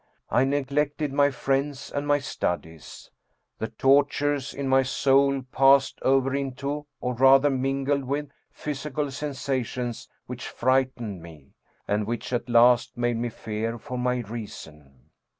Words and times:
I 0.31 0.45
neglected 0.45 1.13
my 1.13 1.29
friends 1.29 1.91
and 1.91 2.07
my 2.07 2.17
studies. 2.17 3.11
The 3.59 3.67
tortures 3.67 4.51
in 4.51 4.67
my 4.67 4.81
soul 4.81 5.43
passed 5.51 5.99
over 6.01 6.33
into, 6.33 6.87
or 6.99 7.13
rather 7.13 7.51
mingled 7.51 8.05
with, 8.05 8.29
physical 8.51 9.11
sensations 9.11 10.09
which 10.25 10.47
frightened 10.47 11.21
me, 11.21 11.53
and 11.87 12.07
which 12.07 12.33
at 12.33 12.49
last 12.49 12.97
made 12.97 13.17
me 13.17 13.29
fear 13.29 13.77
for 13.77 13.95
my 13.95 14.21
reason. 14.21 15.11